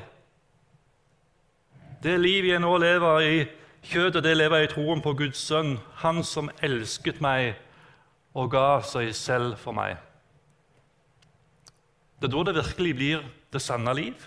[2.02, 3.40] Det livet jeg nå lever i
[3.82, 7.58] kjøttet, det lever jeg i troen på Guds sønn, Han som elsket meg
[8.38, 9.98] og ga seg selv for meg.
[12.20, 14.26] Det er da det virkelig blir det sanne liv.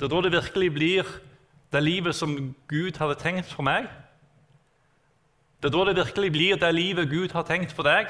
[0.00, 1.08] Det er da det virkelig blir
[1.72, 3.90] det livet som Gud hadde tenkt for meg.
[5.60, 8.08] Det er da det virkelig blir det livet Gud har tenkt for deg.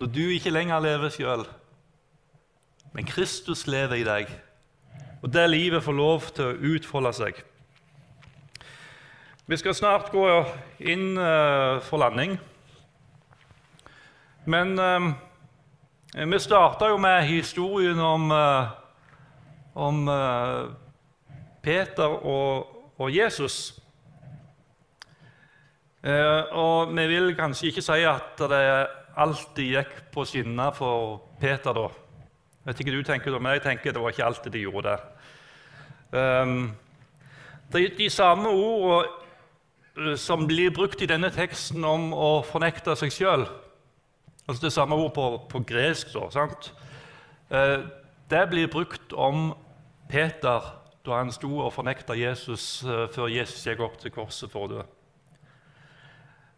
[0.00, 1.46] Når du ikke lenger lever sjøl,
[2.92, 4.32] men Kristus lever i deg.
[5.22, 7.38] Og det livet får lov til å utfolde seg.
[9.46, 10.26] Vi skal snart gå
[10.82, 12.34] inn uh, for landing.
[14.50, 15.12] Men uh,
[16.16, 18.70] vi starta jo med historien om, uh,
[19.74, 20.08] om
[21.62, 22.66] Peter og,
[22.98, 23.74] og Jesus.
[26.52, 28.86] og vi vil kanskje ikke si at det
[29.18, 31.88] alltid gikk på skinner for Peter da.
[31.90, 35.00] Jeg vet ikke du tenker men jeg tenker det var ikke alltid de gjorde det.
[36.14, 36.68] de,
[37.72, 39.26] det er de samme ordene
[39.96, 43.46] Eh, som blir brukt i denne teksten om å fornekte seg sjøl,
[44.46, 46.72] altså det samme ord på, på gresk, sant?
[47.50, 47.78] Eh,
[48.30, 49.54] det blir brukt om
[50.10, 50.72] Peter
[51.06, 54.72] da han sto og fornekta Jesus eh, før Jesus gikk opp til korset for å
[54.76, 54.86] dø.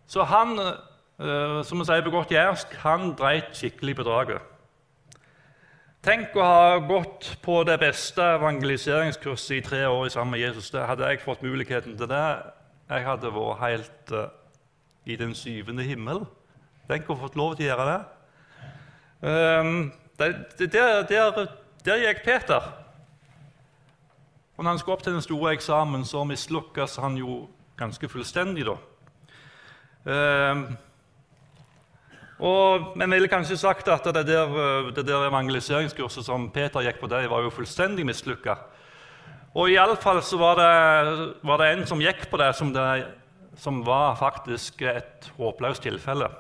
[0.09, 0.55] Så han,
[1.69, 4.55] som vi sier på godt jærsk, han dreit skikkelig på draget.
[5.99, 10.71] Tenk å ha gått på det beste evangeliseringskurset i tre år sammen med Jesus.
[10.71, 12.27] Det hadde jeg fått muligheten til det,
[12.89, 14.29] jeg hadde vært helt uh,
[15.05, 16.23] i den syvende himmel.
[16.89, 17.99] Tenk å få fått lov til å gjøre det.
[20.19, 21.49] Det, det der, der,
[21.85, 22.71] der, gikk Peter.
[24.57, 27.43] Og når han skulle opp til den store eksamen, så mislukkes han jo
[27.79, 28.65] ganske fullstendig.
[28.67, 28.79] da.
[30.09, 30.65] Um,
[32.39, 37.11] og, men ville kanskje sagt at det der, det der evangeliseringskurset som Peter gikk på,
[37.11, 38.57] det var jo fullstendig mislykka.
[39.59, 43.09] Og iallfall så var det, var det en som gikk på det som, det
[43.59, 46.31] som var faktisk et håpløst tilfelle.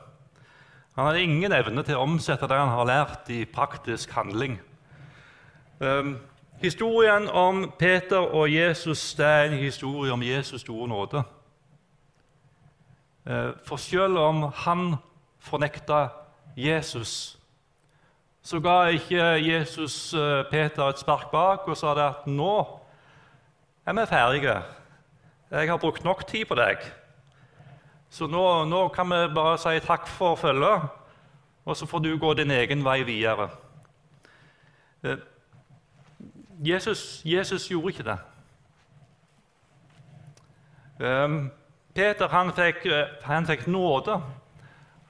[0.99, 4.57] Han hadde ingen evne til å omsette det han har lært, i praktisk handling.
[5.79, 6.17] Um,
[6.59, 11.23] historien om Peter og Jesus det er en historie om Jesus store nåde.
[13.23, 14.97] Uh, for selv om han
[15.39, 16.09] fornekta
[16.57, 17.39] Jesus,
[18.43, 22.57] så ga ikke Jesus uh, Peter et spark bak og sa det at nå
[23.87, 24.63] er vi ferdige.
[25.55, 26.83] Jeg har brukt nok tid på deg.
[28.11, 30.89] Så nå, nå kan vi bare si takk for følget,
[31.65, 33.51] og så får du gå din egen vei videre.
[35.05, 35.19] Eh,
[36.65, 38.19] Jesus, Jesus gjorde ikke det.
[41.01, 41.37] Eh,
[41.95, 44.21] Peter han fikk, eh, han fikk nåde.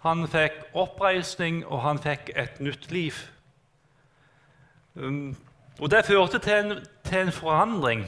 [0.03, 3.15] Han fikk oppreisning, og han fikk et nytt liv.
[5.81, 8.07] Og Det førte til en, til en forandring.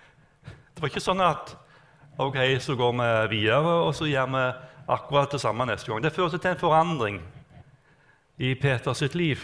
[0.74, 1.56] Det var ikke sånn at
[2.18, 4.44] ok, så går vi videre og så gjør vi
[4.88, 6.02] akkurat det samme neste gang.
[6.02, 7.22] Det førte til en forandring
[8.38, 9.36] i Peters sitt liv.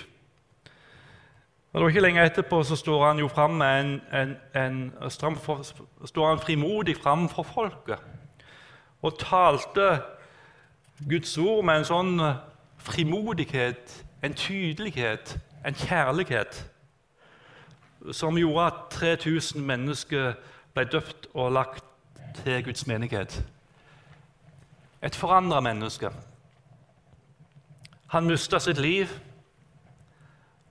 [1.72, 4.92] Og det var ikke lenge etterpå så står han jo fram med en, en, en,
[5.10, 7.98] står han frimodig fram for folket
[9.02, 10.00] og talte
[11.08, 12.22] Guds ord med en sånn
[12.82, 13.92] frimodighet,
[14.24, 16.64] en tydelighet, en kjærlighet
[18.10, 20.32] som gjorde at 3000 mennesker
[20.74, 21.87] ble døpt og lagt
[22.44, 23.44] til Guds menighet.
[25.02, 26.10] Et forandra menneske.
[28.08, 29.06] Han mista sitt liv.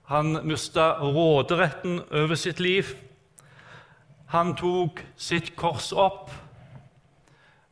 [0.05, 2.83] Han mista råderetten over sitt liv.
[4.27, 6.31] Han tok sitt kors opp.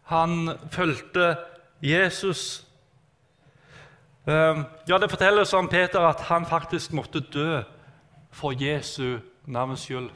[0.03, 1.37] Han fulgte
[1.81, 2.65] Jesus.
[4.27, 7.61] Ehm, ja, Det fortelles om Peter at han faktisk måtte dø
[8.31, 10.09] for Jesu navns skyld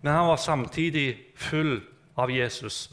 [0.00, 1.06] men han var samtidig
[1.36, 1.80] full
[2.14, 2.90] av Jesus.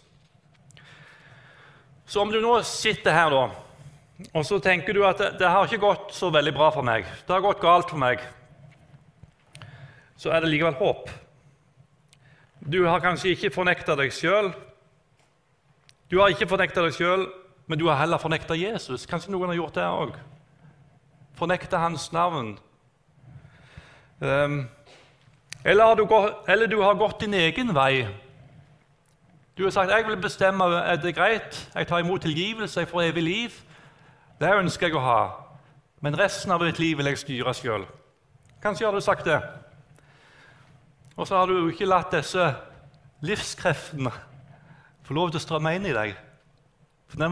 [2.05, 3.43] Så om du nå sitter her da,
[4.31, 7.07] og så tenker du at det, det har ikke gått så veldig bra for meg,
[7.27, 8.23] det har gått galt for meg,
[10.19, 11.09] så er det likevel håp.
[12.63, 14.53] Du har kanskje ikke fornekta deg sjøl.
[16.07, 17.25] Du har ikke fornekta deg sjøl,
[17.67, 19.07] men du har heller fornekta Jesus.
[19.09, 20.13] Kanskje noen har gjort det òg.
[21.35, 22.53] Fornekta hans navn.
[24.23, 24.61] Um,
[25.63, 28.07] eller, du gått, eller du har gått din egen vei.
[29.57, 33.09] Du har sagt jeg vil bestemme er det greit, jeg tar imot tilgivelse, jeg får
[33.11, 33.57] evig liv.
[34.39, 35.21] Det ønsker jeg å ha,
[36.01, 37.85] men resten av mitt liv vil jeg styre sjøl.
[38.63, 39.39] Kanskje har du sagt det.
[41.15, 42.47] Og så har du ikke latt disse
[43.23, 44.11] livskreftene
[45.03, 46.15] få lov til å strømme inn i deg.
[47.07, 47.27] For Det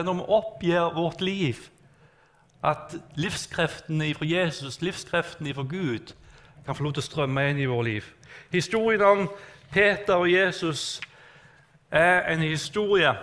[0.00, 1.68] er når vi oppgir vårt liv,
[2.62, 6.14] at livskreftene fra Jesus, livskreftene fra Gud,
[6.66, 8.06] kan få lov til å strømme inn i vårt liv.
[8.52, 9.28] Historien om
[9.70, 11.00] Peter og Jesus
[11.90, 13.14] er en historie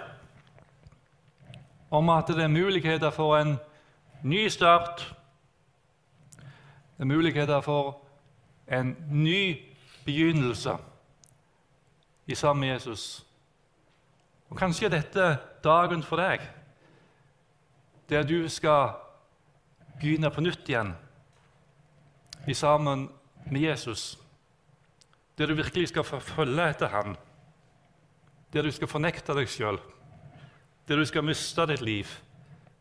[1.92, 3.58] om at det er muligheter for en
[4.24, 5.16] ny start.
[6.98, 8.02] Det er muligheter for
[8.68, 9.56] en ny
[10.06, 10.78] begynnelse
[12.28, 13.26] i sammen med Jesus.
[14.50, 16.40] Og Kanskje er dette dagen for deg,
[18.10, 18.90] der du skal
[20.00, 20.94] begynne på nytt igjen
[22.48, 23.10] i sammen
[23.52, 24.20] med Jesus.
[25.38, 27.16] Der du virkelig skal følge etter ham,
[28.54, 29.78] der du skal fornekte deg sjøl,
[30.88, 32.08] der du skal miste ditt liv,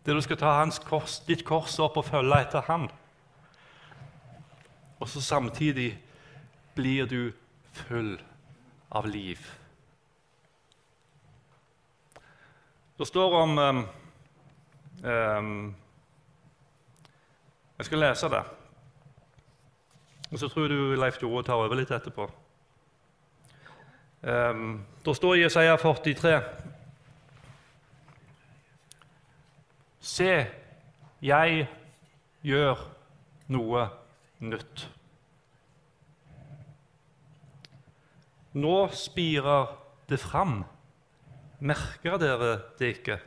[0.07, 0.55] der du skal ta
[0.87, 2.89] kors, ditt kors opp og følge etter ham.
[5.01, 5.99] Og så samtidig
[6.75, 7.33] blir du
[7.73, 8.17] full
[8.91, 9.39] av liv.
[12.97, 13.83] Det står om um,
[15.05, 15.75] um,
[17.79, 18.45] Jeg skal lese det.
[20.33, 22.27] Og så tror du Leif Tore tar over litt etterpå.
[24.27, 26.41] Um, det står i Jesaja 43
[30.07, 30.31] Se,
[31.23, 31.67] jeg
[32.47, 32.83] gjør
[33.53, 33.87] noe
[34.47, 34.85] nytt.
[38.57, 39.73] Nå spirer
[40.09, 40.61] det fram.
[41.59, 43.19] Merker dere det ikke?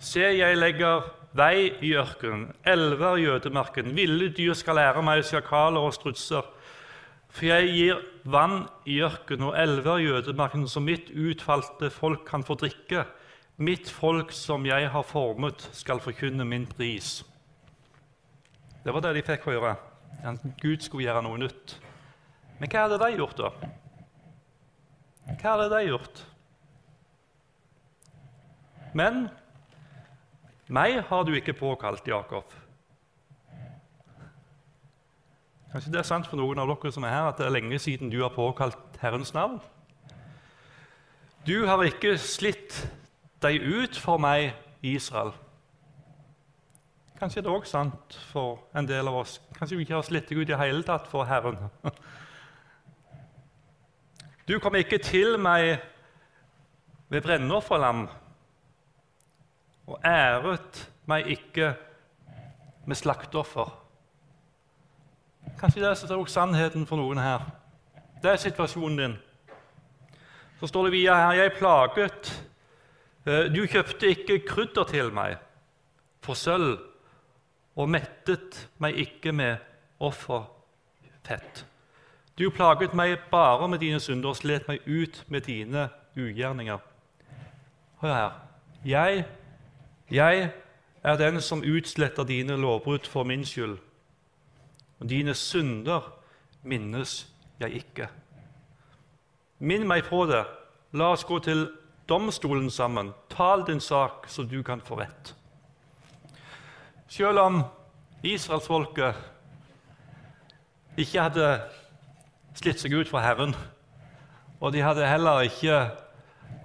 [0.00, 3.94] Se, jeg legger vei i ørkenen, elver i ødemarken.
[3.96, 6.46] Ville dyr skal lære meg, sjakaler og strutser.
[7.30, 12.42] For jeg gir vann i ørkenen og elver i ødemarken, så mitt utvalgte folk kan
[12.46, 13.04] få drikke.
[13.60, 17.20] Mitt folk som jeg har formet, skal forkynne min pris.
[18.84, 19.76] Det var det de fikk høre.
[20.24, 21.76] At Gud skulle gjøre noe nytt.
[22.58, 23.70] Men hva hadde de gjort, da?
[25.30, 26.24] Hva hadde de gjort?
[28.96, 29.28] Men
[30.70, 32.52] meg har du ikke påkalt, Jakob.
[35.70, 37.78] Kanskje det er sant for noen av dere som er her, at det er lenge
[37.78, 39.60] siden du har påkalt Herrens navn?
[41.46, 42.74] Du har ikke slitt
[43.42, 44.50] deg ut for meg,
[44.82, 45.32] Israel.
[47.20, 49.38] Kanskje det er òg sant for en del av oss.
[49.56, 51.58] Kanskje vi ikke har slitt deg ut i hele tatt for Herren.
[54.48, 55.78] Du kom ikke til meg
[57.12, 58.08] ved brennofferlam
[59.90, 61.74] og æret meg ikke
[62.86, 63.72] med slakteoffer.
[65.58, 67.42] Kanskje det er også sannheten for noen her.
[68.22, 69.16] Det er situasjonen din.
[70.60, 72.30] Så står det videre her Jeg plaget.
[73.26, 75.36] Eh, du kjøpte ikke krydder til meg
[76.20, 76.78] for sølv,
[77.76, 79.56] og mettet meg ikke med
[80.00, 81.64] offerfett.
[82.38, 86.78] Du plaget meg bare med dine synder og slet meg ut med dine ugjerninger.
[88.00, 88.30] Hør her.
[88.84, 89.24] Jeg,
[90.10, 90.50] jeg
[91.02, 93.78] er den som utsletter dine lovbrudd for min skyld.
[95.00, 96.12] Og dine synder
[96.62, 97.26] minnes
[97.60, 98.08] jeg ikke.
[99.58, 100.44] Minn meg på det.
[100.92, 101.68] La oss gå til
[102.08, 103.12] domstolen sammen.
[103.30, 105.34] Tal din sak, så du kan få rett.
[107.08, 107.62] Selv om
[108.22, 109.14] israelsfolket
[110.98, 111.60] ikke hadde
[112.58, 113.54] slitt seg ut for Herren.
[114.60, 115.90] Og de hadde heller ikke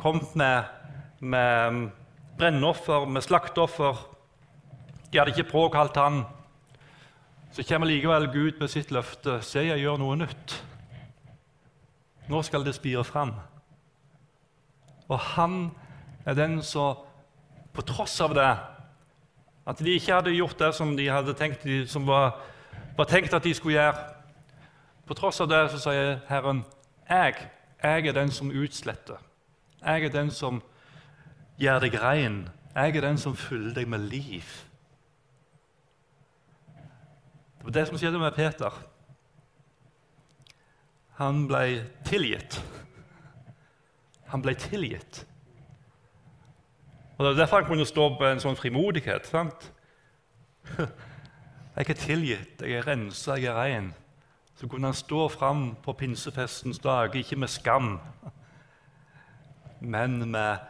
[0.01, 0.63] kommet med,
[1.19, 1.89] med
[2.37, 3.99] brennoffer, med slakteoffer.
[5.11, 6.23] De hadde ikke påkalt han.
[7.51, 9.39] Så kommer likevel Gud med sitt løfte.
[9.41, 10.57] Se, jeg gjør noe nytt.
[12.27, 13.35] Nå skal det spire fram.
[15.07, 15.69] Og han
[16.25, 17.05] er den som,
[17.73, 18.51] på tross av det,
[19.65, 22.35] at de ikke hadde gjort det som de hadde tenkt, som var,
[22.97, 24.15] var tenkt at de skulle gjøre
[25.05, 26.63] på tross av det så sier Herren,
[27.05, 27.35] jeg,
[27.83, 29.19] jeg er den som utsletter.
[29.83, 30.63] Jeg er den som
[31.61, 32.39] gjør deg rein.
[32.75, 34.47] Jeg er den som fyller deg med liv.
[37.57, 38.81] Det var det som skjedde med Peter.
[41.17, 42.59] Han ble tilgitt.
[44.27, 45.25] Han ble tilgitt
[47.17, 49.27] Og Det er derfor han kunne stå på en sånn frimodighet.
[49.27, 49.71] sant?
[51.75, 53.89] Jeg er tilgitt, jeg er rensa, jeg er rein.
[54.55, 57.99] Så kunne han stå fram på pinsefestens dag, ikke med skam,
[59.93, 60.63] men med,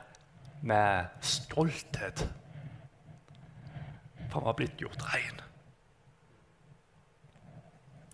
[0.62, 2.28] med stolthet.
[4.30, 5.42] For han var blitt gjort rein.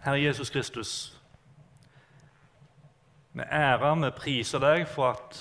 [0.02, 1.18] Herre Jesus Kristus,
[3.34, 5.38] vi ærer, vi priser deg for at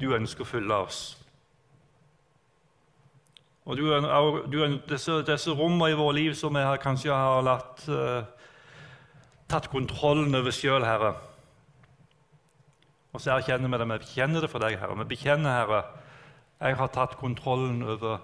[0.00, 1.00] du ønsker å fylle oss.
[3.68, 3.84] Og du,
[4.50, 8.22] du, disse, disse rommene i våre liv som vi kanskje har latt, uh,
[9.50, 11.12] tatt kontrollen over sjøl, Herre.
[13.12, 13.88] Og så erkjenner vi det.
[13.88, 14.98] Vi bekjenner det for deg, Herre.
[15.02, 15.82] Vi bekjenner, Herre,
[16.60, 18.20] jeg har tatt kontrollen over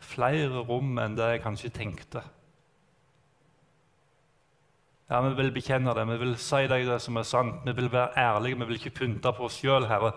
[0.00, 2.22] flere rom enn det jeg kanskje tenkte.
[5.10, 7.90] Ja, Vi vil bekjenne det, vi vil si deg det som er sant, vi vil
[7.92, 10.12] være ærlige, vi vil ikke pynte på oss sjøl, Herre.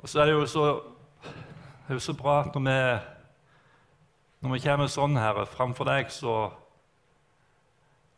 [0.00, 0.64] Og så er det jo så,
[1.22, 3.02] det er jo så bra at når vi,
[4.40, 6.48] når vi kommer sånn, Herre, framfor deg, så,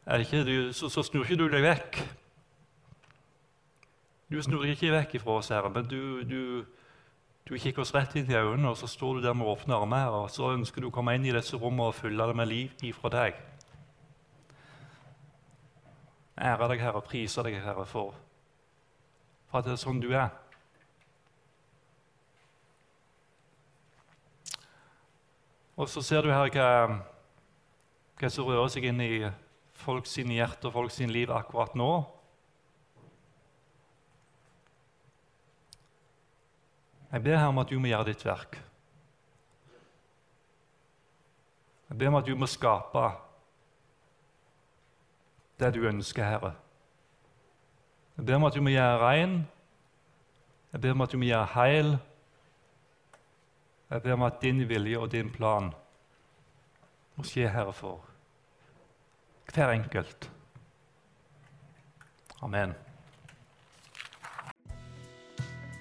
[0.07, 1.99] ikke, så, så snur ikke du deg vekk.
[4.35, 6.64] Du snur ikke vekk ifra oss, Herre, men du, du,
[7.47, 10.11] du kikker oss rett inn i øynene, og så står du der med åpne armer,
[10.11, 12.72] og så ønsker du å komme inn i disse rommene og fylle det med liv
[12.82, 13.39] ifra deg.
[16.35, 18.16] Ære deg, Herre, og prise deg, Herre, for,
[19.53, 20.35] for at det er sånn du er.
[25.78, 26.99] Og så ser du her hva,
[28.18, 29.12] hva som rører seg inn i
[29.87, 31.93] folks hjerte og folks liv akkurat nå.
[37.15, 38.57] Jeg ber her om at du må gjøre ditt verk.
[41.89, 43.05] Jeg ber om at du må skape
[45.62, 46.51] det du ønsker, Herre.
[48.17, 49.37] Jeg ber om at du må gjøre rein.
[50.73, 51.95] Jeg ber om at du må gjøre heil.
[53.91, 55.71] Jeg ber om at din vilje og din plan
[57.15, 58.03] må skje, Herre, for
[59.55, 60.33] hver enkelt.
[62.43, 62.75] Amen.